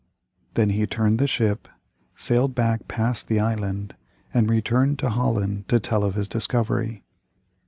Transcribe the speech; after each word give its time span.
Then 0.55 0.71
he 0.71 0.87
turned 0.87 1.19
the 1.19 1.27
ship, 1.27 1.67
sailed 2.15 2.55
back 2.55 2.87
past 2.87 3.27
the 3.27 3.39
island, 3.39 3.95
and 4.33 4.49
returned 4.49 4.97
to 4.97 5.11
Holland 5.11 5.67
to 5.69 5.79
tell 5.79 6.03
of 6.03 6.15
his 6.15 6.27
discovery. 6.27 7.03